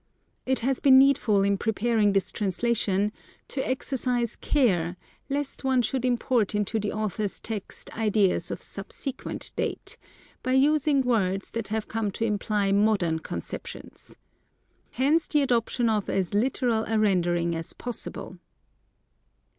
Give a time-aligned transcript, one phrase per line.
[0.47, 3.11] It has been needful in preparing this translation
[3.49, 4.97] to exercise care
[5.29, 9.97] lest one should import into the author's text ideas of subsequent date,
[10.41, 14.17] by using words that have come to imply modern conceptions.
[14.89, 18.39] Hence the adoption of as literal a rendering as possible.